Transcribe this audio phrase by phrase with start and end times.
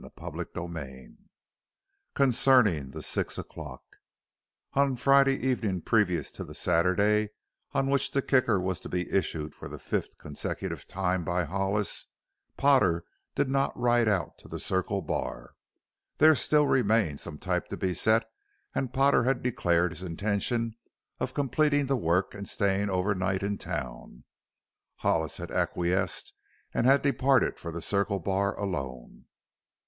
[0.17, 1.15] CHAPTER VIII
[2.15, 3.83] CONCERNING THE "SIX O'CLOCK"
[4.73, 7.29] On Friday evening previous to the Saturday
[7.73, 12.07] on which the Kicker was to be issued for the fifth consecutive time by Hollis,
[12.57, 13.03] Potter
[13.35, 15.51] did not ride out to the Circle Bar.
[16.17, 18.23] There still remained some type to be set
[18.73, 20.73] and Potter had declared his intention
[21.19, 24.23] of completing the work and staying overnight in town.
[24.95, 26.33] Hollis had acquiesced
[26.73, 29.25] and had departed for the Circle Bar alone.